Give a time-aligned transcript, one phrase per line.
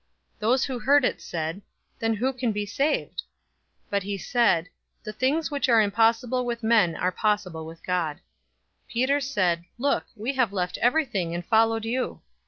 [0.37, 1.61] 018:026 Those who heard it said,
[1.99, 3.21] "Then who can be saved?"
[3.91, 4.69] 018:027 But he said,
[5.03, 8.23] "The things which are impossible with men are possible with God." 018:028
[8.93, 12.23] Peter said, "Look, we have left everything, and followed you."